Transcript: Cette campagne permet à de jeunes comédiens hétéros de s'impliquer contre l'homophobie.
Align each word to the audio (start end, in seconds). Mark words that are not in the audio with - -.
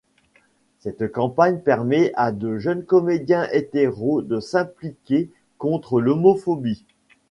Cette 0.79 1.11
campagne 1.11 1.59
permet 1.59 2.11
à 2.15 2.31
de 2.31 2.57
jeunes 2.57 2.83
comédiens 2.85 3.47
hétéros 3.51 4.23
de 4.23 4.39
s'impliquer 4.39 5.29
contre 5.59 6.01
l'homophobie. 6.01 6.85